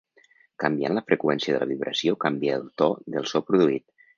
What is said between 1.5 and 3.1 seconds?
de la vibració canvia el to